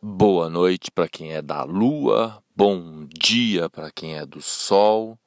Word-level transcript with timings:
Boa 0.00 0.48
noite 0.48 0.92
para 0.92 1.08
quem 1.08 1.32
é 1.32 1.42
da 1.42 1.64
lua, 1.64 2.40
bom 2.54 3.04
dia 3.06 3.68
para 3.68 3.90
quem 3.90 4.16
é 4.16 4.24
do 4.24 4.40
sol. 4.40 5.18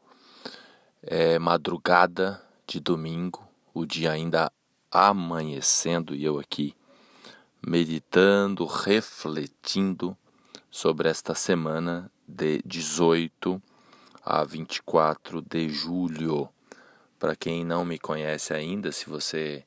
É 1.04 1.38
madrugada 1.38 2.42
de 2.66 2.80
domingo, 2.80 3.46
o 3.74 3.86
dia 3.86 4.14
ainda 4.14 4.50
amanhecendo 4.90 6.16
e 6.16 6.24
eu 6.24 6.40
aqui 6.40 6.74
meditando, 7.62 8.64
refletindo 8.66 10.18
sobre 10.70 11.10
esta 11.10 11.36
semana 11.36 12.10
de 12.26 12.62
18 12.66 13.62
a 14.24 14.42
24 14.46 15.42
de 15.42 15.68
julho. 15.68 16.48
Para 17.20 17.36
quem 17.36 17.66
não 17.66 17.84
me 17.84 18.00
conhece 18.00 18.54
ainda, 18.54 18.90
se 18.94 19.10
você 19.10 19.66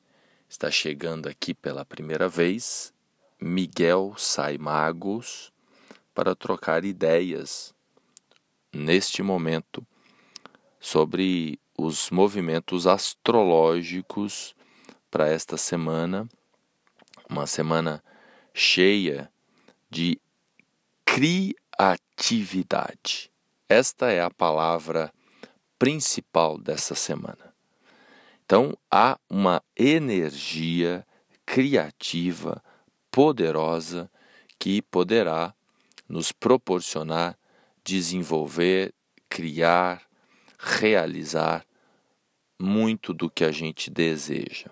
está 0.49 0.71
chegando 0.71 1.29
aqui 1.29 1.53
pela 1.53 1.85
primeira 1.85 2.27
vez, 2.27 2.91
Miguel 3.39 4.15
Saimagos 4.17 5.53
para 6.13 6.35
trocar 6.35 6.85
ideias 6.85 7.73
neste 8.73 9.21
momento 9.21 9.85
sobre 10.79 11.59
os 11.77 12.09
movimentos 12.09 12.87
astrológicos 12.87 14.55
para 15.11 15.27
esta 15.27 15.57
semana, 15.57 16.25
uma 17.29 17.45
semana 17.47 18.01
cheia 18.53 19.29
de 19.89 20.17
criatividade. 21.05 23.29
Esta 23.67 24.11
é 24.11 24.21
a 24.21 24.29
palavra 24.29 25.11
principal 25.77 26.57
dessa 26.57 26.95
semana. 26.95 27.53
Então, 28.45 28.77
há 28.91 29.19
uma 29.29 29.61
energia 29.75 31.05
criativa 31.45 32.63
poderosa 33.15 34.11
que 34.59 34.81
poderá 34.81 35.55
nos 36.09 36.33
proporcionar 36.33 37.39
desenvolver, 37.81 38.93
criar, 39.29 40.01
realizar 40.59 41.65
muito 42.59 43.13
do 43.13 43.29
que 43.29 43.45
a 43.45 43.53
gente 43.53 43.89
deseja. 43.89 44.69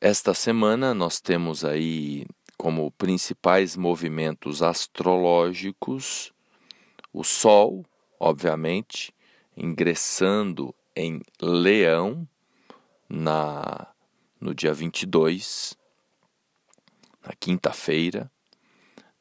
Esta 0.00 0.32
semana 0.32 0.94
nós 0.94 1.20
temos 1.20 1.62
aí 1.62 2.24
como 2.56 2.90
principais 2.92 3.76
movimentos 3.76 4.62
astrológicos 4.62 6.32
o 7.12 7.22
Sol, 7.22 7.84
obviamente, 8.18 9.14
ingressando 9.54 10.74
em 10.96 11.20
Leão 11.38 12.26
na 13.10 13.88
no 14.40 14.54
dia 14.54 14.72
22 14.72 15.76
na 17.24 17.32
quinta-feira. 17.34 18.30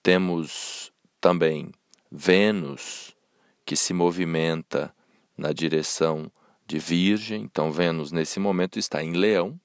Temos 0.02 0.92
também 1.22 1.72
Vênus, 2.12 3.16
que 3.66 3.76
se 3.76 3.94
movimenta 3.94 4.94
na 5.38 5.54
direção 5.54 6.32
de 6.68 6.78
Virgem. 6.78 7.44
Então, 7.44 7.72
Vênus, 7.72 8.12
nesse 8.12 8.40
momento, 8.40 8.78
está 8.78 9.04
em 9.04 9.14
Leão 9.14 9.60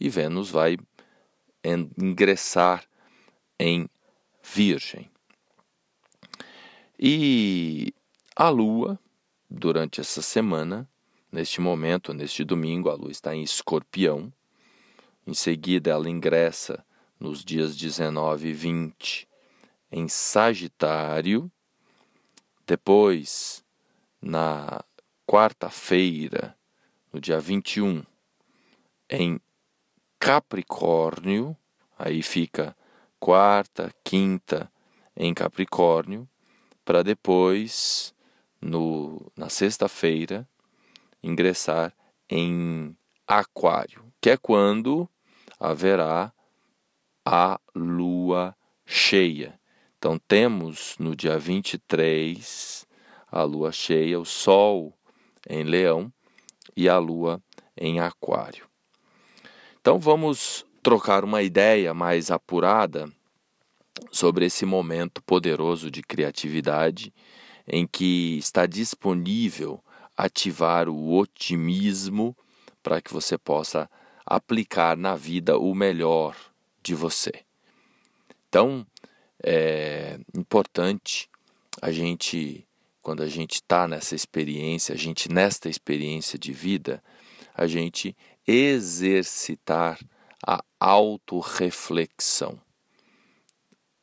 e 0.00 0.08
Vênus 0.08 0.50
vai 0.50 0.76
ingressar 1.64 2.84
em 3.58 3.88
Virgem. 4.42 5.08
E 6.98 7.94
a 8.34 8.48
Lua, 8.48 8.98
durante 9.48 10.00
essa 10.00 10.22
semana, 10.22 10.88
neste 11.30 11.60
momento, 11.60 12.12
neste 12.12 12.42
domingo, 12.42 12.90
a 12.90 12.94
Lua 12.94 13.10
está 13.10 13.34
em 13.34 13.42
Escorpião. 13.42 14.32
Em 15.26 15.34
seguida, 15.34 15.90
ela 15.90 16.08
ingressa 16.08 16.84
nos 17.22 17.44
dias 17.44 17.76
19 17.76 18.48
e 18.48 18.52
20 18.52 19.28
em 19.92 20.08
Sagitário, 20.08 21.48
depois 22.66 23.64
na 24.20 24.84
quarta-feira, 25.24 26.56
no 27.12 27.20
dia 27.20 27.38
21, 27.38 28.02
em 29.08 29.40
Capricórnio, 30.18 31.56
aí 31.96 32.22
fica 32.24 32.76
quarta, 33.20 33.94
quinta 34.02 34.68
em 35.16 35.32
Capricórnio, 35.32 36.28
para 36.84 37.04
depois, 37.04 38.12
no, 38.60 39.30
na 39.36 39.48
sexta-feira, 39.48 40.48
ingressar 41.22 41.94
em 42.28 42.96
Aquário, 43.28 44.12
que 44.20 44.30
é 44.30 44.36
quando 44.36 45.08
haverá 45.60 46.32
a 47.24 47.60
lua 47.74 48.54
cheia. 48.84 49.58
Então 49.98 50.18
temos 50.18 50.96
no 50.98 51.14
dia 51.14 51.38
23 51.38 52.86
a 53.30 53.42
lua 53.44 53.72
cheia, 53.72 54.18
o 54.18 54.24
sol 54.24 54.92
em 55.48 55.62
Leão 55.62 56.12
e 56.76 56.88
a 56.88 56.98
lua 56.98 57.42
em 57.76 58.00
Aquário. 58.00 58.66
Então 59.80 59.98
vamos 59.98 60.66
trocar 60.82 61.24
uma 61.24 61.42
ideia 61.42 61.94
mais 61.94 62.30
apurada 62.30 63.10
sobre 64.10 64.46
esse 64.46 64.66
momento 64.66 65.22
poderoso 65.22 65.90
de 65.90 66.02
criatividade 66.02 67.12
em 67.66 67.86
que 67.86 68.36
está 68.38 68.66
disponível 68.66 69.82
ativar 70.16 70.88
o 70.88 71.16
otimismo 71.16 72.36
para 72.82 73.00
que 73.00 73.12
você 73.12 73.38
possa 73.38 73.88
aplicar 74.26 74.96
na 74.96 75.14
vida 75.14 75.56
o 75.56 75.74
melhor 75.74 76.34
de 76.82 76.94
você. 76.94 77.32
Então, 78.48 78.86
é 79.42 80.18
importante 80.36 81.28
a 81.80 81.90
gente, 81.90 82.66
quando 83.00 83.22
a 83.22 83.28
gente 83.28 83.54
está 83.54 83.88
nessa 83.88 84.14
experiência, 84.14 84.94
a 84.94 84.98
gente 84.98 85.32
nesta 85.32 85.68
experiência 85.68 86.38
de 86.38 86.52
vida, 86.52 87.02
a 87.54 87.66
gente 87.66 88.16
exercitar 88.46 89.98
a 90.46 90.62
autorreflexão. 90.78 92.60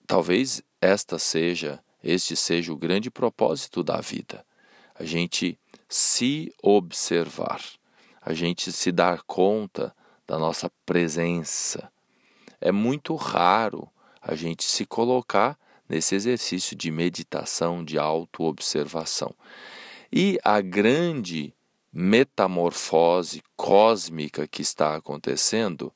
Talvez 0.07 0.61
esta 0.81 1.19
seja, 1.19 1.83
este 2.03 2.35
seja 2.35 2.73
o 2.73 2.77
grande 2.77 3.11
propósito 3.11 3.83
da 3.83 4.01
vida. 4.01 4.45
A 4.95 5.03
gente 5.03 5.59
se 5.87 6.53
observar, 6.61 7.61
a 8.21 8.33
gente 8.33 8.71
se 8.71 8.91
dar 8.91 9.21
conta 9.23 9.95
da 10.27 10.37
nossa 10.37 10.71
presença, 10.85 11.91
é 12.61 12.71
muito 12.71 13.15
raro 13.15 13.89
a 14.21 14.35
gente 14.35 14.63
se 14.63 14.85
colocar 14.85 15.57
nesse 15.87 16.13
exercício 16.13 16.75
de 16.75 16.91
meditação, 16.91 17.83
de 17.83 17.97
autoobservação. 17.97 19.33
E 20.11 20.37
a 20.43 20.61
grande 20.61 21.53
metamorfose 21.91 23.41
cósmica 23.55 24.47
que 24.47 24.61
está 24.61 24.95
acontecendo 24.95 25.91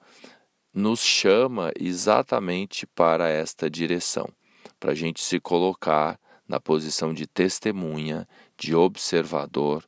nos 0.74 1.02
chama 1.02 1.72
exatamente 1.80 2.88
para 2.88 3.30
esta 3.30 3.70
direção, 3.70 4.28
para 4.80 4.92
a 4.92 4.96
gente 4.96 5.22
se 5.22 5.40
colocar 5.40 6.20
na 6.48 6.60
posição 6.60 7.14
de 7.14 7.28
testemunha, 7.28 8.28
de 8.58 8.76
observador 8.76 9.86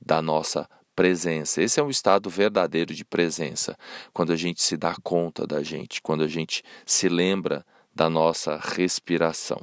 da 0.00 0.22
nossa 0.22 0.68
presença. 0.98 1.62
Esse 1.62 1.78
é 1.78 1.82
um 1.82 1.90
estado 1.90 2.28
verdadeiro 2.28 2.92
de 2.92 3.04
presença, 3.04 3.78
quando 4.12 4.32
a 4.32 4.36
gente 4.36 4.60
se 4.60 4.76
dá 4.76 4.96
conta 5.00 5.46
da 5.46 5.62
gente, 5.62 6.02
quando 6.02 6.24
a 6.24 6.26
gente 6.26 6.64
se 6.84 7.08
lembra 7.08 7.64
da 7.94 8.10
nossa 8.10 8.56
respiração. 8.56 9.60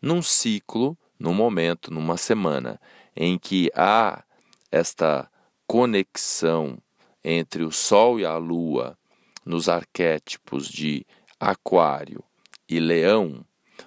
Num 0.00 0.22
ciclo, 0.22 0.96
num 1.18 1.34
momento, 1.34 1.92
numa 1.92 2.16
semana 2.16 2.80
em 3.14 3.38
que 3.38 3.70
há 3.76 4.24
esta 4.72 5.30
conexão 5.66 6.78
entre 7.22 7.62
o 7.62 7.70
Sol 7.70 8.18
e 8.18 8.24
a 8.24 8.38
Lua 8.38 8.96
nos 9.44 9.68
arquétipos 9.68 10.66
de 10.66 11.04
Aquário 11.38 12.24
e 12.66 12.80
Leão, 12.80 13.44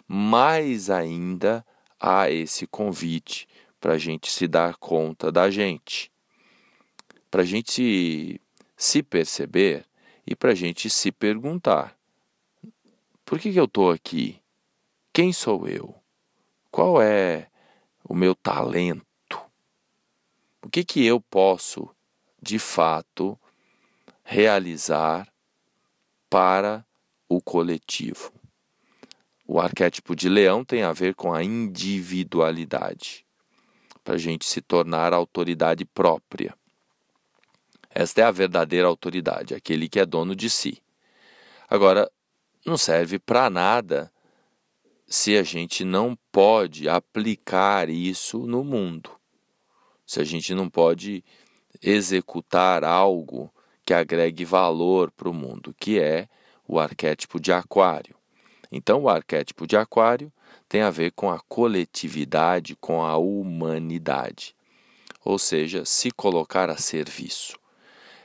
mais 0.08 0.92
ainda 0.92 1.66
há 2.00 2.30
esse 2.30 2.68
convite 2.68 3.48
para 3.82 3.94
a 3.94 3.98
gente 3.98 4.30
se 4.30 4.48
dar 4.48 4.76
conta 4.76 5.32
da 5.32 5.50
gente 5.50 6.12
para 7.30 7.42
a 7.42 7.46
gente 7.46 8.40
se 8.76 9.04
perceber 9.04 9.86
e 10.26 10.36
para 10.36 10.52
a 10.52 10.56
gente 10.56 10.90
se 10.90 11.12
perguntar: 11.12 11.98
por 13.26 13.40
que, 13.40 13.52
que 13.52 13.60
eu 13.60 13.66
estou 13.66 13.92
aqui? 13.92 14.42
Quem 15.14 15.34
sou 15.34 15.68
eu? 15.68 15.96
Qual 16.70 17.02
é 17.02 17.50
o 18.04 18.14
meu 18.14 18.36
talento? 18.36 19.06
O 20.62 20.70
que, 20.70 20.84
que 20.84 21.06
eu 21.06 21.20
posso, 21.20 21.90
de 22.42 22.60
fato, 22.60 23.40
realizar 24.24 25.28
para 26.30 26.86
o 27.28 27.42
coletivo? 27.42 28.32
O 29.48 29.60
arquétipo 29.60 30.16
de 30.16 30.28
leão 30.28 30.64
tem 30.66 30.84
a 30.84 30.92
ver 30.92 31.16
com 31.16 31.34
a 31.34 31.42
individualidade, 31.42 33.26
para 34.04 34.16
a 34.16 34.18
gente 34.18 34.46
se 34.46 34.62
tornar 34.62 35.14
autoridade 35.14 35.86
própria. 35.86 36.54
Esta 38.00 38.22
é 38.22 38.24
a 38.26 38.30
verdadeira 38.30 38.88
autoridade, 38.88 39.56
aquele 39.56 39.90
que 39.90 40.00
é 40.00 40.06
dono 40.06 40.36
de 40.36 40.52
si. 40.52 40.80
Agora, 41.68 42.08
não 42.64 42.78
serve 42.78 43.18
para 43.18 43.50
nada 43.50 44.14
se 45.08 45.36
a 45.36 45.42
gente 45.42 45.84
não 45.84 46.16
pode 46.32 46.88
aplicar 46.88 47.90
isso 47.90 48.46
no 48.46 48.64
mundo, 48.64 49.10
se 50.06 50.22
a 50.22 50.24
gente 50.24 50.54
não 50.54 50.70
pode 50.70 51.26
executar 51.82 52.84
algo 52.84 53.52
que 53.84 53.96
agregue 53.96 54.46
valor 54.46 55.10
para 55.10 55.30
o 55.30 55.34
mundo, 55.34 55.74
que 55.80 56.00
é 56.00 56.30
o 56.68 56.80
arquétipo 56.80 57.40
de 57.40 57.52
Aquário. 57.52 58.16
Então, 58.72 59.02
o 59.02 59.10
arquétipo 59.10 59.66
de 59.66 59.76
Aquário 59.76 60.32
tem 60.70 60.84
a 60.84 60.92
ver 60.92 61.14
com 61.14 61.32
a 61.32 61.40
coletividade, 61.40 62.76
com 62.76 63.04
a 63.04 63.18
humanidade, 63.18 64.56
ou 65.26 65.40
seja, 65.40 65.84
se 65.84 66.12
colocar 66.12 66.70
a 66.70 66.78
serviço. 66.78 67.58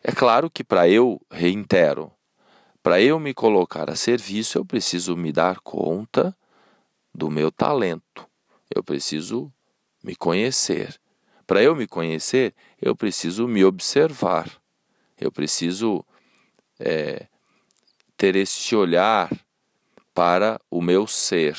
É 0.04 0.10
claro 0.10 0.50
que 0.50 0.64
para 0.64 0.88
eu, 0.88 1.20
reitero, 1.31 2.10
para 2.82 3.00
eu 3.00 3.20
me 3.20 3.32
colocar 3.32 3.88
a 3.88 3.94
serviço, 3.94 4.58
eu 4.58 4.64
preciso 4.64 5.16
me 5.16 5.31
dar 5.31 5.60
conta 5.60 6.37
do 7.14 7.31
meu 7.31 7.52
talento, 7.52 8.26
eu 8.75 8.82
preciso 8.82 9.52
me 10.02 10.16
conhecer. 10.16 11.00
Para 11.46 11.62
eu 11.62 11.76
me 11.76 11.87
conhecer, 11.87 12.52
eu 12.81 12.96
preciso 12.96 13.46
me 13.46 13.64
observar, 13.64 14.50
eu 15.20 15.31
preciso 15.31 16.04
é, 16.81 17.28
ter 18.16 18.34
esse 18.34 18.75
olhar 18.75 19.31
para 20.12 20.60
o 20.69 20.82
meu 20.82 21.06
ser, 21.06 21.56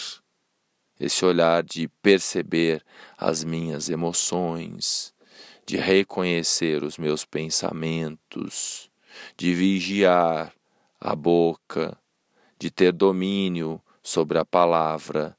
esse 0.99 1.23
olhar 1.23 1.63
de 1.63 1.87
perceber 2.01 2.83
as 3.17 3.41
minhas 3.45 3.87
emoções, 3.87 5.12
de 5.65 5.77
reconhecer 5.77 6.83
os 6.83 6.98
meus 6.98 7.25
pensamentos, 7.25 8.89
de 9.38 9.54
vigiar 9.54 10.54
a 11.00 11.15
boca, 11.15 11.98
de 12.60 12.71
ter 12.71 12.92
domínio 12.92 13.81
sobre 14.01 14.38
a 14.38 14.45
palavra, 14.45 15.38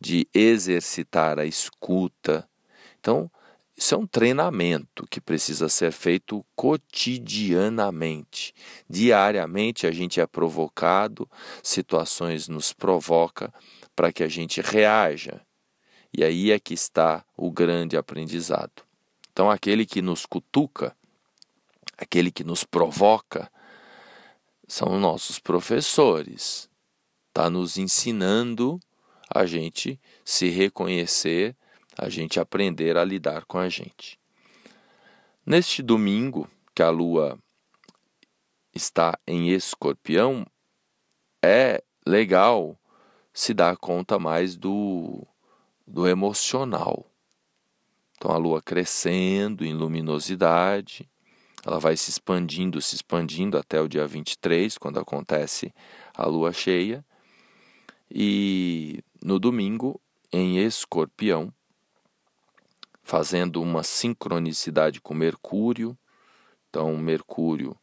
de 0.00 0.26
exercitar 0.34 1.38
a 1.38 1.44
escuta. 1.44 2.48
Então, 3.00 3.30
isso 3.76 3.94
é 3.94 3.98
um 3.98 4.06
treinamento 4.06 5.06
que 5.06 5.20
precisa 5.20 5.68
ser 5.68 5.92
feito 5.92 6.42
cotidianamente. 6.54 8.54
Diariamente 8.88 9.86
a 9.86 9.90
gente 9.90 10.18
é 10.18 10.26
provocado, 10.26 11.28
situações 11.62 12.48
nos 12.48 12.72
provoca 12.72 13.52
para 13.94 14.10
que 14.10 14.22
a 14.22 14.28
gente 14.28 14.62
reaja. 14.62 15.42
E 16.16 16.24
aí 16.24 16.50
é 16.50 16.58
que 16.58 16.72
está 16.72 17.22
o 17.36 17.50
grande 17.50 17.98
aprendizado. 17.98 18.85
Então 19.36 19.50
aquele 19.50 19.84
que 19.84 20.00
nos 20.00 20.24
cutuca, 20.24 20.96
aquele 21.98 22.30
que 22.30 22.42
nos 22.42 22.64
provoca, 22.64 23.52
são 24.66 24.98
nossos 24.98 25.38
professores. 25.38 26.70
Está 27.28 27.50
nos 27.50 27.76
ensinando 27.76 28.80
a 29.28 29.44
gente 29.44 30.00
se 30.24 30.48
reconhecer 30.48 31.54
a 31.98 32.08
gente 32.08 32.40
aprender 32.40 32.96
a 32.96 33.04
lidar 33.04 33.44
com 33.44 33.58
a 33.58 33.68
gente. 33.68 34.18
Neste 35.44 35.82
domingo, 35.82 36.48
que 36.74 36.82
a 36.82 36.88
lua 36.88 37.38
está 38.74 39.18
em 39.26 39.50
escorpião, 39.50 40.46
é 41.44 41.84
legal 42.06 42.74
se 43.34 43.52
dar 43.52 43.76
conta 43.76 44.18
mais 44.18 44.56
do, 44.56 45.26
do 45.86 46.08
emocional. 46.08 47.04
Então 48.26 48.34
a 48.34 48.38
lua 48.40 48.60
crescendo 48.60 49.64
em 49.64 49.72
luminosidade, 49.72 51.08
ela 51.64 51.78
vai 51.78 51.96
se 51.96 52.10
expandindo, 52.10 52.82
se 52.82 52.96
expandindo 52.96 53.56
até 53.56 53.80
o 53.80 53.86
dia 53.86 54.04
23, 54.04 54.76
quando 54.78 54.98
acontece 54.98 55.72
a 56.12 56.26
lua 56.26 56.52
cheia. 56.52 57.04
E 58.10 59.00
no 59.22 59.38
domingo, 59.38 60.00
em 60.32 60.58
escorpião, 60.58 61.54
fazendo 63.00 63.62
uma 63.62 63.84
sincronicidade 63.84 65.00
com 65.00 65.14
Mercúrio. 65.14 65.96
Então, 66.68 66.96
Mercúrio 66.96 67.78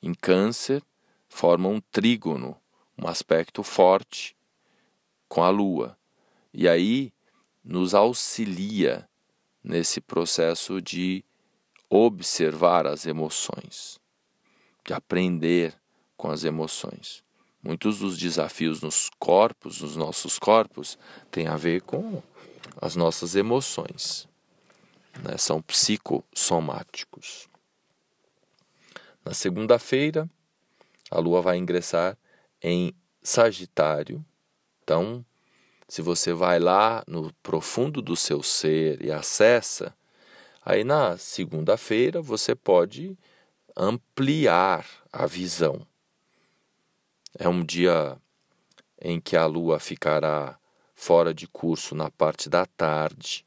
em 0.00 0.14
Câncer 0.14 0.84
forma 1.28 1.68
um 1.68 1.80
trígono, 1.80 2.56
um 2.96 3.08
aspecto 3.08 3.64
forte 3.64 4.36
com 5.28 5.42
a 5.42 5.50
Lua. 5.50 5.98
E 6.54 6.68
aí 6.68 7.12
nos 7.64 7.92
auxilia 7.92 9.09
nesse 9.62 10.00
processo 10.00 10.80
de 10.80 11.24
observar 11.88 12.86
as 12.86 13.06
emoções, 13.06 13.98
de 14.84 14.92
aprender 14.92 15.74
com 16.16 16.30
as 16.30 16.44
emoções. 16.44 17.22
Muitos 17.62 17.98
dos 17.98 18.16
desafios 18.16 18.80
nos 18.80 19.10
corpos, 19.18 19.82
nos 19.82 19.96
nossos 19.96 20.38
corpos, 20.38 20.98
têm 21.30 21.46
a 21.46 21.56
ver 21.56 21.82
com 21.82 22.22
as 22.80 22.96
nossas 22.96 23.34
emoções 23.34 24.30
né, 25.22 25.36
são 25.36 25.60
psicossomáticos. 25.62 27.48
Na 29.24 29.34
segunda-feira, 29.34 30.28
a 31.10 31.18
Lua 31.18 31.42
vai 31.42 31.56
ingressar 31.56 32.16
em 32.62 32.94
Sagitário. 33.22 34.24
Então, 34.82 35.24
se 35.90 36.00
você 36.00 36.32
vai 36.32 36.58
lá 36.58 37.02
no 37.06 37.32
profundo 37.42 38.00
do 38.00 38.14
seu 38.14 38.42
ser 38.42 39.04
e 39.04 39.10
acessa, 39.10 39.94
aí 40.64 40.84
na 40.84 41.16
segunda-feira 41.18 42.22
você 42.22 42.54
pode 42.54 43.18
ampliar 43.76 44.86
a 45.12 45.26
visão. 45.26 45.84
É 47.38 47.48
um 47.48 47.64
dia 47.64 48.16
em 49.00 49.20
que 49.20 49.36
a 49.36 49.46
Lua 49.46 49.80
ficará 49.80 50.58
fora 50.94 51.34
de 51.34 51.48
curso 51.48 51.94
na 51.94 52.10
parte 52.10 52.48
da 52.48 52.64
tarde 52.64 53.44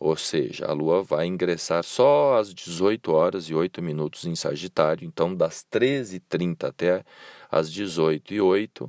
ou 0.00 0.16
seja, 0.16 0.66
a 0.66 0.72
Lua 0.72 1.02
vai 1.02 1.26
ingressar 1.26 1.82
só 1.82 2.38
às 2.38 2.54
18 2.54 3.12
horas 3.12 3.48
e 3.48 3.54
8 3.54 3.82
minutos 3.82 4.24
em 4.26 4.36
Sagitário, 4.36 5.04
então 5.04 5.34
das 5.34 5.66
13h30 5.72 6.68
até 6.68 7.04
às 7.50 7.68
18h08, 7.68 8.88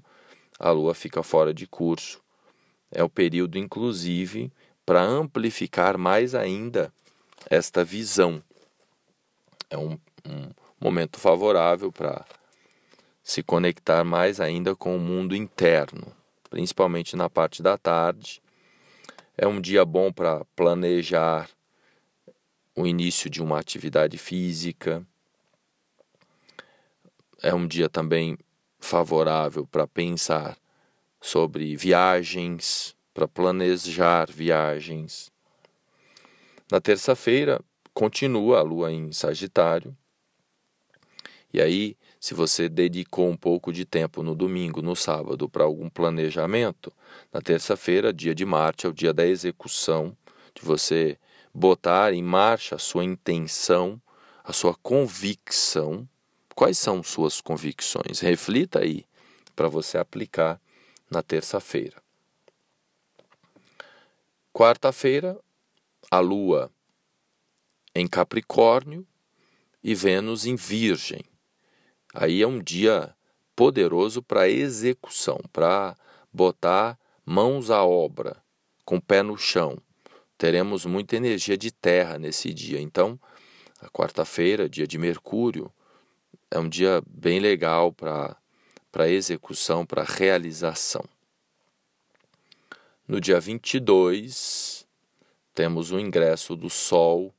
a 0.59 0.69
Lua 0.69 0.93
fica 0.93 1.23
fora 1.23 1.51
de 1.51 1.65
curso. 1.65 2.21
É 2.91 3.03
o 3.03 3.09
período, 3.09 3.57
inclusive, 3.57 4.51
para 4.85 5.01
amplificar 5.01 5.97
mais 5.97 6.33
ainda 6.33 6.91
esta 7.49 7.83
visão. 7.83 8.43
É 9.69 9.77
um, 9.77 9.97
um 10.25 10.49
momento 10.79 11.19
favorável 11.19 11.91
para 11.91 12.25
se 13.23 13.43
conectar 13.43 14.03
mais 14.03 14.39
ainda 14.39 14.75
com 14.75 14.95
o 14.95 14.99
mundo 14.99 15.35
interno, 15.35 16.07
principalmente 16.49 17.15
na 17.15 17.29
parte 17.29 17.61
da 17.61 17.77
tarde 17.77 18.41
é 19.41 19.47
um 19.47 19.61
dia 19.61 19.85
bom 19.85 20.11
para 20.11 20.43
planejar 20.53 21.49
o 22.75 22.85
início 22.85 23.29
de 23.29 23.41
uma 23.41 23.57
atividade 23.57 24.17
física. 24.17 25.01
É 27.41 27.53
um 27.53 27.65
dia 27.65 27.87
também 27.87 28.37
favorável 28.81 29.65
para 29.65 29.87
pensar 29.87 30.57
sobre 31.21 31.75
viagens, 31.75 32.95
para 33.13 33.27
planejar 33.27 34.29
viagens. 34.31 35.31
Na 36.71 36.79
terça-feira, 36.79 37.59
continua 37.93 38.59
a 38.59 38.61
lua 38.61 38.91
em 38.91 39.11
Sagitário. 39.11 39.95
E 41.51 41.59
aí, 41.59 41.97
se 42.19 42.33
você 42.33 42.69
dedicou 42.69 43.27
um 43.27 43.35
pouco 43.35 43.73
de 43.73 43.85
tempo 43.85 44.21
no 44.21 44.35
domingo, 44.35 44.81
no 44.81 44.95
sábado, 44.95 45.49
para 45.49 45.63
algum 45.63 45.89
planejamento, 45.89 46.93
na 47.33 47.41
terça-feira, 47.41 48.13
dia 48.13 48.35
de 48.35 48.45
Marte, 48.45 48.85
é 48.85 48.89
o 48.89 48.93
dia 48.93 49.13
da 49.13 49.25
execução, 49.25 50.15
de 50.53 50.61
você 50.61 51.17
botar 51.53 52.13
em 52.13 52.21
marcha 52.21 52.75
a 52.75 52.79
sua 52.79 53.03
intenção, 53.03 53.99
a 54.43 54.53
sua 54.53 54.75
convicção. 54.75 56.07
Quais 56.53 56.77
são 56.77 57.01
suas 57.01 57.41
convicções? 57.41 58.19
Reflita 58.19 58.79
aí 58.79 59.05
para 59.55 59.67
você 59.67 59.97
aplicar 59.97 60.61
na 61.09 61.21
terça-feira. 61.21 62.01
Quarta-feira, 64.53 65.39
a 66.11 66.19
Lua 66.19 66.71
em 67.95 68.07
Capricórnio 68.07 69.05
e 69.83 69.95
Vênus 69.95 70.45
em 70.45 70.55
Virgem. 70.55 71.23
Aí 72.13 72.41
é 72.41 72.47
um 72.47 72.61
dia 72.61 73.15
poderoso 73.55 74.21
para 74.21 74.49
execução, 74.49 75.39
para 75.51 75.95
botar 76.31 76.99
mãos 77.25 77.69
à 77.69 77.83
obra, 77.83 78.41
com 78.85 78.99
pé 78.99 79.21
no 79.21 79.37
chão. 79.37 79.77
Teremos 80.37 80.85
muita 80.85 81.15
energia 81.15 81.57
de 81.57 81.71
terra 81.71 82.17
nesse 82.17 82.53
dia. 82.53 82.79
Então, 82.79 83.19
a 83.81 83.89
quarta-feira, 83.89 84.69
dia 84.69 84.87
de 84.87 84.97
Mercúrio, 84.97 85.71
é 86.49 86.57
um 86.57 86.69
dia 86.69 87.03
bem 87.05 87.39
legal 87.39 87.91
para 87.91 88.37
para 88.91 89.09
execução, 89.09 89.85
para 89.85 90.03
realização. 90.03 91.03
No 93.07 93.19
dia 93.19 93.39
22, 93.39 94.87
temos 95.53 95.91
o 95.91 95.99
ingresso 95.99 96.55
do 96.55 96.69
Sol 96.69 97.33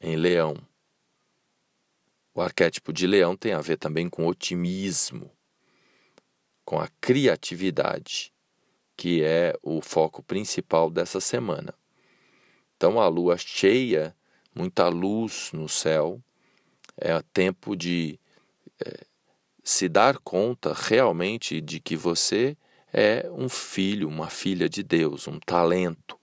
em 0.00 0.16
Leão. 0.16 0.56
O 2.34 2.40
arquétipo 2.42 2.92
de 2.92 3.06
leão 3.06 3.34
tem 3.34 3.54
a 3.54 3.62
ver 3.62 3.78
também 3.78 4.10
com 4.10 4.26
otimismo, 4.26 5.30
com 6.64 6.78
a 6.78 6.88
criatividade. 7.00 8.32
que 8.96 9.22
é 9.22 9.54
o 9.62 9.82
foco 9.82 10.22
principal 10.22 10.88
dessa 10.88 11.20
semana. 11.20 11.74
Então, 12.76 12.98
a 12.98 13.06
lua 13.08 13.36
cheia, 13.36 14.16
muita 14.54 14.88
luz 14.88 15.50
no 15.52 15.68
céu, 15.68 16.18
é 16.96 17.20
tempo 17.32 17.76
de 17.76 18.18
é, 18.80 19.06
se 19.68 19.88
dar 19.88 20.18
conta 20.18 20.72
realmente 20.72 21.60
de 21.60 21.80
que 21.80 21.96
você 21.96 22.56
é 22.92 23.28
um 23.32 23.48
filho, 23.48 24.08
uma 24.08 24.30
filha 24.30 24.68
de 24.68 24.80
Deus, 24.80 25.26
um 25.26 25.40
talento 25.40 26.16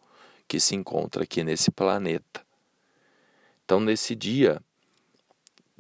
que 0.48 0.62
se 0.62 0.76
encontra 0.76 1.24
aqui 1.24 1.44
nesse 1.44 1.70
planeta. 1.70 2.42
Então, 3.66 3.82
nesse 3.82 4.16
dia 4.16 4.62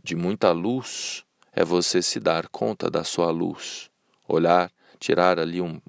de 0.03 0.13
muita 0.13 0.51
luz, 0.51 1.24
é 1.53 1.63
você 1.63 2.01
se 2.01 2.20
dar 2.20 2.50
conta 2.50 2.91
da 2.91 3.05
sua 3.05 3.32
luz, 3.32 3.89
olhar, 4.27 4.70
tirar 5.00 5.39
ali 5.39 5.62
um, 5.62 5.79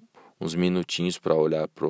uns 0.41 0.55
minutinhos 0.55 1.19
para 1.19 1.35
olhar 1.35 1.67
para 1.67 1.89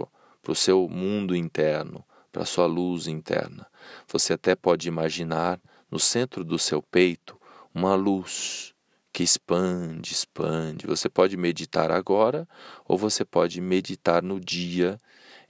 o 0.48 0.54
seu 0.54 0.88
mundo 0.88 1.36
interno, 1.36 2.02
para 2.32 2.44
a 2.44 2.46
sua 2.46 2.64
luz 2.64 3.06
interna. 3.06 3.66
Você 4.08 4.32
até 4.32 4.56
pode 4.56 4.88
imaginar 4.88 5.60
no 5.90 6.00
centro 6.00 6.42
do 6.42 6.58
seu 6.58 6.80
peito 6.80 7.38
uma 7.74 7.94
luz 7.94 8.73
que 9.14 9.22
expande, 9.22 10.12
expande. 10.12 10.88
Você 10.88 11.08
pode 11.08 11.36
meditar 11.36 11.92
agora 11.92 12.48
ou 12.84 12.98
você 12.98 13.24
pode 13.24 13.60
meditar 13.60 14.20
no 14.20 14.40
dia 14.40 15.00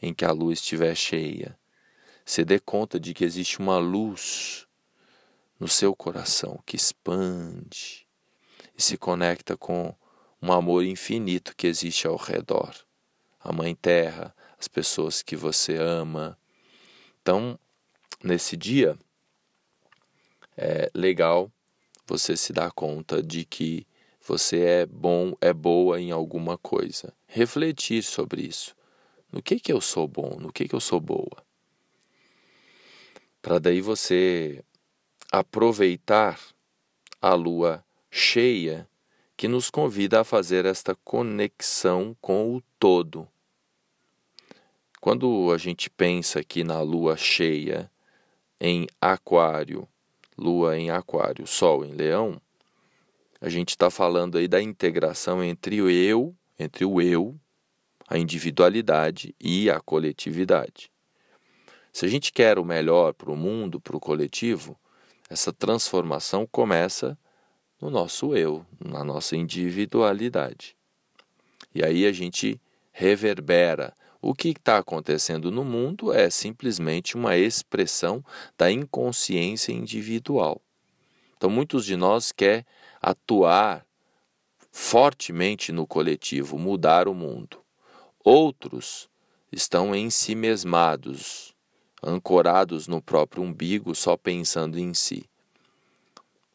em 0.02 0.12
que 0.12 0.22
a 0.22 0.30
luz 0.32 0.58
estiver 0.58 0.94
cheia. 0.94 1.58
Se 2.26 2.44
dê 2.44 2.60
conta 2.60 3.00
de 3.00 3.14
que 3.14 3.24
existe 3.24 3.58
uma 3.58 3.78
luz 3.78 4.66
no 5.58 5.66
seu 5.66 5.96
coração 5.96 6.62
que 6.66 6.76
expande 6.76 8.06
e 8.76 8.82
se 8.82 8.98
conecta 8.98 9.56
com 9.56 9.96
um 10.42 10.52
amor 10.52 10.84
infinito 10.84 11.56
que 11.56 11.66
existe 11.66 12.06
ao 12.06 12.16
redor. 12.16 12.74
A 13.40 13.50
Mãe 13.50 13.74
Terra, 13.74 14.36
as 14.58 14.68
pessoas 14.68 15.22
que 15.22 15.36
você 15.36 15.76
ama. 15.76 16.38
Então, 17.22 17.58
nesse 18.22 18.58
dia, 18.58 18.98
é 20.54 20.90
legal 20.94 21.50
você 22.06 22.36
se 22.36 22.52
dar 22.52 22.70
conta 22.72 23.22
de 23.22 23.44
que 23.44 23.86
você 24.26 24.60
é 24.60 24.86
bom, 24.86 25.34
é 25.40 25.52
boa 25.52 26.00
em 26.00 26.10
alguma 26.10 26.56
coisa. 26.56 27.12
Refletir 27.26 28.02
sobre 28.02 28.42
isso. 28.42 28.74
No 29.30 29.42
que 29.42 29.58
que 29.58 29.72
eu 29.72 29.80
sou 29.80 30.08
bom? 30.08 30.38
No 30.40 30.52
que 30.52 30.68
que 30.68 30.74
eu 30.74 30.80
sou 30.80 31.00
boa? 31.00 31.44
Para 33.42 33.58
daí 33.58 33.80
você 33.80 34.64
aproveitar 35.30 36.40
a 37.20 37.34
lua 37.34 37.84
cheia 38.10 38.88
que 39.36 39.48
nos 39.48 39.68
convida 39.68 40.20
a 40.20 40.24
fazer 40.24 40.64
esta 40.64 40.94
conexão 40.94 42.16
com 42.20 42.54
o 42.56 42.62
todo. 42.78 43.28
Quando 45.00 45.52
a 45.52 45.58
gente 45.58 45.90
pensa 45.90 46.40
aqui 46.40 46.64
na 46.64 46.80
lua 46.80 47.16
cheia 47.16 47.90
em 48.60 48.86
Aquário, 49.00 49.86
lua 50.36 50.78
em 50.78 50.90
Aquário, 50.90 51.46
Sol 51.46 51.84
em 51.84 51.92
Leão, 51.92 52.40
a 53.40 53.48
gente 53.48 53.70
está 53.70 53.90
falando 53.90 54.38
aí 54.38 54.48
da 54.48 54.62
integração 54.62 55.42
entre 55.42 55.82
o 55.82 55.90
eu, 55.90 56.34
entre 56.58 56.84
o 56.84 57.00
eu, 57.00 57.38
a 58.08 58.18
individualidade 58.18 59.34
e 59.40 59.68
a 59.70 59.80
coletividade. 59.80 60.90
Se 61.92 62.04
a 62.06 62.08
gente 62.08 62.32
quer 62.32 62.58
o 62.58 62.64
melhor 62.64 63.12
para 63.12 63.30
o 63.30 63.36
mundo, 63.36 63.80
para 63.80 63.96
o 63.96 64.00
coletivo, 64.00 64.78
essa 65.28 65.52
transformação 65.52 66.46
começa 66.46 67.18
no 67.80 67.90
nosso 67.90 68.34
eu, 68.34 68.64
na 68.82 69.04
nossa 69.04 69.36
individualidade. 69.36 70.76
E 71.74 71.84
aí 71.84 72.06
a 72.06 72.12
gente 72.12 72.60
reverbera. 72.92 73.92
O 74.26 74.34
que 74.34 74.48
está 74.48 74.78
acontecendo 74.78 75.50
no 75.50 75.62
mundo 75.62 76.10
é 76.10 76.30
simplesmente 76.30 77.14
uma 77.14 77.36
expressão 77.36 78.24
da 78.56 78.72
inconsciência 78.72 79.70
individual. 79.70 80.62
Então, 81.36 81.50
muitos 81.50 81.84
de 81.84 81.94
nós 81.94 82.32
quer 82.32 82.64
atuar 83.02 83.84
fortemente 84.72 85.72
no 85.72 85.86
coletivo, 85.86 86.58
mudar 86.58 87.06
o 87.06 87.12
mundo. 87.12 87.62
Outros 88.24 89.10
estão 89.52 89.94
em 89.94 90.08
si 90.08 90.34
mesmados, 90.34 91.54
ancorados 92.02 92.88
no 92.88 93.02
próprio 93.02 93.42
umbigo, 93.42 93.94
só 93.94 94.16
pensando 94.16 94.78
em 94.78 94.94
si. 94.94 95.28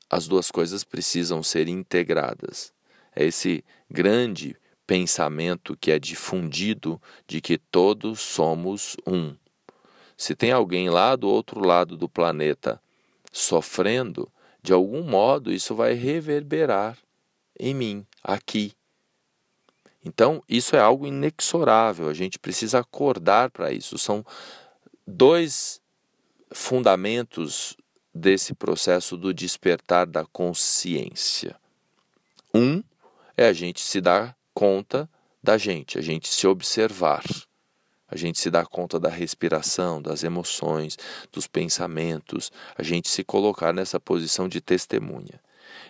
As 0.09 0.27
duas 0.27 0.49
coisas 0.49 0.83
precisam 0.83 1.43
ser 1.43 1.67
integradas. 1.67 2.73
É 3.15 3.25
esse 3.25 3.63
grande 3.87 4.57
pensamento 4.89 5.77
que 5.77 5.91
é 5.91 5.99
difundido 5.99 6.99
de 7.27 7.39
que 7.39 7.59
todos 7.59 8.19
somos 8.21 8.97
um. 9.05 9.35
Se 10.17 10.33
tem 10.33 10.51
alguém 10.51 10.89
lá 10.89 11.15
do 11.15 11.29
outro 11.29 11.63
lado 11.63 11.95
do 11.95 12.09
planeta 12.09 12.81
sofrendo, 13.31 14.27
de 14.63 14.73
algum 14.73 15.03
modo 15.03 15.53
isso 15.53 15.75
vai 15.75 15.93
reverberar 15.93 16.97
em 17.59 17.71
mim, 17.75 18.07
aqui. 18.23 18.73
Então, 20.03 20.43
isso 20.49 20.75
é 20.75 20.79
algo 20.79 21.05
inexorável, 21.05 22.09
a 22.09 22.13
gente 22.15 22.39
precisa 22.39 22.79
acordar 22.79 23.51
para 23.51 23.71
isso. 23.71 23.95
São 23.95 24.25
dois 25.05 25.79
fundamentos 26.51 27.77
desse 28.11 28.55
processo 28.55 29.15
do 29.15 29.31
despertar 29.35 30.07
da 30.07 30.25
consciência. 30.25 31.55
Um 32.51 32.81
é 33.37 33.45
a 33.45 33.53
gente 33.53 33.81
se 33.81 34.01
dar 34.01 34.38
conta 34.53 35.09
da 35.41 35.57
gente, 35.57 35.97
a 35.97 36.01
gente 36.01 36.27
se 36.27 36.47
observar, 36.47 37.23
a 38.07 38.15
gente 38.15 38.39
se 38.39 38.49
dar 38.49 38.65
conta 38.65 38.99
da 38.99 39.09
respiração, 39.09 40.01
das 40.01 40.23
emoções, 40.23 40.97
dos 41.31 41.47
pensamentos, 41.47 42.51
a 42.75 42.83
gente 42.83 43.07
se 43.07 43.23
colocar 43.23 43.73
nessa 43.73 43.99
posição 43.99 44.47
de 44.47 44.59
testemunha. 44.59 45.39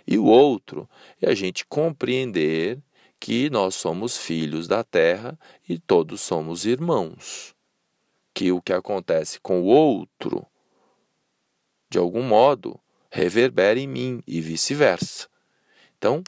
E 0.06 0.18
o 0.18 0.25
outro 0.25 0.89
é 1.22 1.30
a 1.30 1.36
gente 1.36 1.66
compreender 1.66 2.80
que 3.20 3.50
nós 3.50 3.75
somos 3.75 4.18
filhos 4.18 4.68
da 4.68 4.84
terra 4.84 5.38
e 5.68 5.78
todos 5.78 6.22
somos 6.22 6.66
irmãos 6.66 7.56
que 8.34 8.51
o 8.54 8.62
que 8.62 8.72
acontece 8.72 9.39
com 9.42 9.62
o 9.62 9.66
outro, 9.66 10.46
de 11.89 11.98
algum 11.98 12.24
modo, 12.24 12.80
reverbera 13.12 13.78
em 13.78 13.88
mim 13.88 14.24
e 14.25 14.39
vice-versa. 14.39 15.28
Então, 15.98 16.24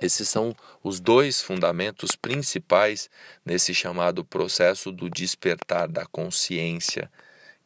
esses 0.00 0.28
são 0.28 0.56
os 0.82 0.98
dois 0.98 1.42
fundamentos 1.42 2.16
principais 2.16 3.10
nesse 3.44 3.74
chamado 3.74 4.24
processo 4.24 4.90
do 4.90 5.10
despertar 5.10 5.88
da 5.88 6.06
consciência 6.06 7.10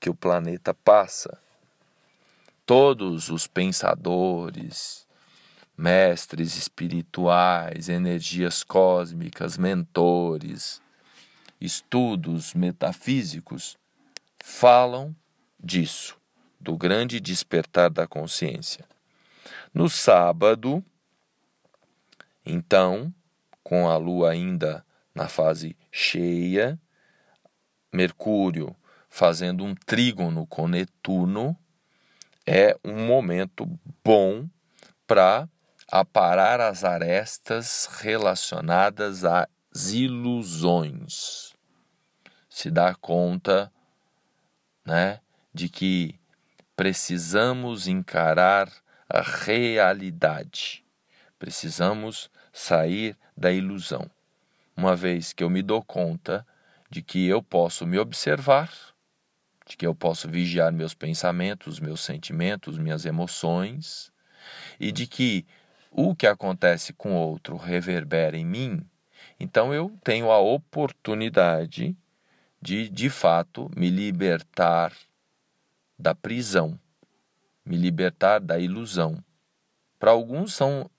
que 0.01 0.11
o 0.11 0.15
planeta 0.15 0.75
passa. 0.75 1.39
Todos 2.67 3.31
os 3.31 3.47
pensadores, 3.47 5.07
mestres 5.79 6.57
espirituais, 6.57 7.89
energias 7.89 8.65
cósmicas, 8.65 9.57
mentores, 9.57 10.83
estudos 11.61 12.53
metafísicos 12.53 13.77
falam 14.43 15.15
disso, 15.63 16.17
do 16.61 16.77
grande 16.77 17.21
despertar 17.21 17.91
da 17.91 18.07
consciência. 18.07 18.85
No 19.73 19.89
sábado, 19.89 20.85
então, 22.45 23.13
com 23.63 23.89
a 23.89 23.97
lua 23.97 24.31
ainda 24.31 24.85
na 25.15 25.29
fase 25.29 25.77
cheia, 25.91 26.79
Mercúrio 27.93 28.75
fazendo 29.09 29.65
um 29.65 29.75
trígono 29.75 30.47
com 30.47 30.67
Netuno, 30.67 31.57
é 32.45 32.77
um 32.85 33.07
momento 33.07 33.67
bom 34.05 34.49
para 35.07 35.49
aparar 35.91 36.61
as 36.61 36.83
arestas 36.83 37.87
relacionadas 38.01 39.25
às 39.25 39.49
ilusões 39.93 41.55
se 42.55 42.71
dar 42.71 42.95
conta, 42.95 43.73
né, 44.87 45.19
de 45.53 45.69
que 45.69 46.15
precisamos 46.77 47.89
encarar 47.89 48.73
a 49.09 49.21
realidade. 49.21 50.84
Precisamos 51.45 52.31
sair 52.55 53.19
da 53.37 53.53
ilusão. 53.53 54.11
Uma 54.75 54.97
vez 54.97 55.35
que 55.35 55.45
eu 55.45 55.51
me 55.51 55.61
dou 55.61 55.83
conta 55.85 56.43
de 56.89 57.03
que 57.03 57.27
eu 57.27 57.43
posso 57.43 57.87
me 57.87 57.99
observar, 57.99 58.73
de 59.67 59.77
que 59.77 59.87
eu 59.87 59.95
posso 59.95 60.27
vigiar 60.27 60.73
meus 60.73 60.95
pensamentos, 60.95 61.79
meus 61.79 62.01
sentimentos, 62.01 62.79
minhas 62.79 63.05
emoções, 63.05 64.11
e 64.81 64.91
de 64.91 65.07
que 65.07 65.45
o 65.91 66.17
que 66.17 66.27
acontece 66.27 66.95
com 66.95 67.13
o 67.13 67.21
outro 67.21 67.59
reverbera 67.59 68.39
em 68.39 68.47
mim, 68.47 68.81
então 69.39 69.75
eu 69.75 69.93
tenho 70.03 70.31
a 70.31 70.39
oportunidade 70.39 71.95
de, 72.59 72.89
de 72.89 73.11
fato, 73.11 73.71
me 73.77 73.91
libertar 73.91 74.95
da 75.99 76.15
prisão, 76.15 76.81
me 77.67 77.77
libertar 77.77 78.41
da 78.41 78.59
ilusão. 78.59 79.23
Para 79.99 80.13
alguns 80.13 80.55
são 80.55 80.91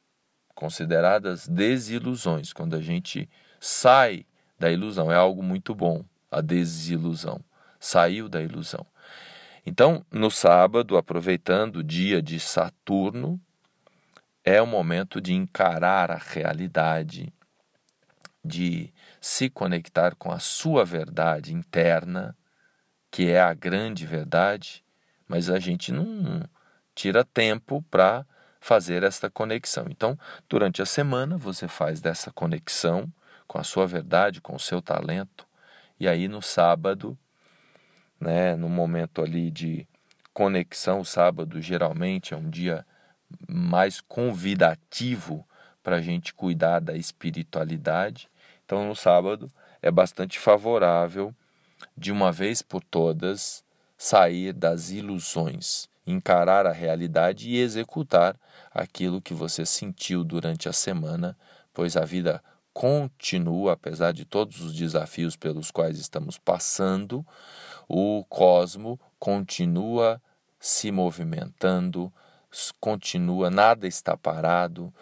consideradas 0.55 1.47
desilusões, 1.47 2.53
quando 2.53 2.75
a 2.75 2.81
gente 2.81 3.29
sai 3.59 4.25
da 4.57 4.71
ilusão. 4.71 5.11
É 5.11 5.15
algo 5.15 5.43
muito 5.43 5.75
bom, 5.75 6.03
a 6.31 6.41
desilusão. 6.41 7.41
Saiu 7.79 8.27
da 8.27 8.41
ilusão. 8.41 8.85
Então, 9.65 10.05
no 10.11 10.31
sábado, 10.31 10.95
aproveitando 10.95 11.77
o 11.77 11.83
dia 11.83 12.21
de 12.21 12.39
Saturno, 12.39 13.39
é 14.43 14.61
o 14.61 14.67
momento 14.67 15.19
de 15.19 15.33
encarar 15.33 16.11
a 16.11 16.17
realidade, 16.17 17.33
de 18.43 18.93
se 19.19 19.49
conectar 19.49 20.15
com 20.15 20.31
a 20.31 20.37
sua 20.39 20.85
verdade 20.85 21.53
interna, 21.53 22.37
que 23.09 23.29
é 23.29 23.41
a 23.41 23.53
grande 23.53 24.05
verdade, 24.05 24.83
mas 25.27 25.49
a 25.49 25.59
gente 25.59 25.91
não 25.91 26.47
tira 26.93 27.23
tempo 27.23 27.83
para 27.89 28.25
fazer 28.65 29.03
esta 29.03 29.29
conexão. 29.29 29.85
Então, 29.91 30.17
durante 30.49 30.81
a 30.81 30.87
semana, 30.87 31.37
você 31.37 31.67
faz 31.67 32.01
dessa 32.01 32.31
conexão 32.31 33.07
com 33.45 33.59
a 33.59 33.63
sua 33.63 33.85
verdade, 33.85 34.41
com 34.41 34.55
o 34.55 34.59
seu 34.59 34.81
talento, 34.81 35.45
e 35.99 36.07
aí 36.07 36.27
no 36.27 36.41
sábado, 36.41 37.15
né, 38.19 38.55
no 38.55 38.67
momento 38.67 39.21
ali 39.21 39.51
de 39.51 39.87
conexão, 40.33 41.01
o 41.01 41.05
sábado 41.05 41.61
geralmente 41.61 42.33
é 42.33 42.37
um 42.37 42.49
dia 42.49 42.83
mais 43.47 44.01
convidativo 44.01 45.47
para 45.83 45.97
a 45.97 46.01
gente 46.01 46.33
cuidar 46.33 46.79
da 46.79 46.97
espiritualidade. 46.97 48.27
Então, 48.65 48.87
no 48.87 48.95
sábado 48.95 49.47
é 49.79 49.91
bastante 49.91 50.39
favorável, 50.39 51.35
de 51.95 52.11
uma 52.11 52.31
vez 52.31 52.63
por 52.63 52.83
todas, 52.83 53.63
sair 53.97 54.53
das 54.53 54.89
ilusões, 54.89 55.87
encarar 56.05 56.65
a 56.65 56.71
realidade 56.71 57.49
e 57.49 57.59
executar 57.59 58.35
aquilo 58.71 59.21
que 59.21 59.33
você 59.33 59.65
sentiu 59.65 60.23
durante 60.23 60.67
a 60.69 60.73
semana, 60.73 61.37
pois 61.73 61.95
a 61.97 62.05
vida 62.05 62.43
continua, 62.73 63.73
apesar 63.73 64.11
de 64.11 64.25
todos 64.25 64.59
os 64.59 64.75
desafios 64.75 65.35
pelos 65.35 65.71
quais 65.71 65.97
estamos 65.97 66.37
passando, 66.37 67.25
o 67.87 68.25
cosmo 68.27 68.99
continua 69.17 70.21
se 70.59 70.91
movimentando, 70.91 72.11
continua, 72.79 73.49
nada 73.49 73.87
está 73.87 74.17
parado, 74.17 74.93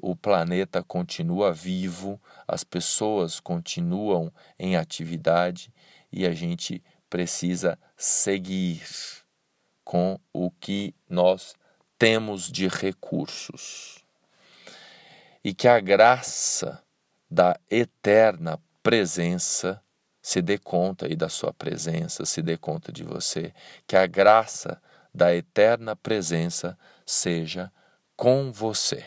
o 0.00 0.14
planeta 0.14 0.82
continua 0.82 1.52
vivo, 1.52 2.20
as 2.46 2.62
pessoas 2.62 3.40
continuam 3.40 4.32
em 4.58 4.76
atividade 4.76 5.72
e 6.10 6.24
a 6.26 6.32
gente 6.32 6.82
precisa 7.08 7.78
seguir 7.96 8.82
com 9.84 10.18
o 10.32 10.50
que 10.50 10.94
nós 11.08 11.54
temos 11.98 12.50
de 12.50 12.68
recursos. 12.68 14.04
E 15.42 15.54
que 15.54 15.66
a 15.66 15.80
graça 15.80 16.82
da 17.30 17.58
eterna 17.70 18.58
presença 18.82 19.82
se 20.20 20.42
dê 20.42 20.58
conta 20.58 21.06
aí 21.06 21.16
da 21.16 21.28
sua 21.28 21.52
presença, 21.52 22.26
se 22.26 22.42
dê 22.42 22.56
conta 22.56 22.92
de 22.92 23.02
você, 23.02 23.54
que 23.86 23.96
a 23.96 24.06
graça 24.06 24.80
da 25.14 25.34
eterna 25.34 25.96
presença 25.96 26.78
seja 27.06 27.72
com 28.14 28.52
você. 28.52 29.06